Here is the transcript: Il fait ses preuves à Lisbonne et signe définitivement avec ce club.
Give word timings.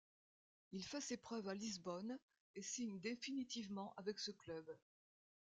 Il 0.71 0.83
fait 0.83 0.99
ses 0.99 1.15
preuves 1.15 1.47
à 1.47 1.53
Lisbonne 1.53 2.17
et 2.55 2.63
signe 2.63 2.99
définitivement 2.99 3.93
avec 3.97 4.17
ce 4.17 4.31
club. 4.31 4.65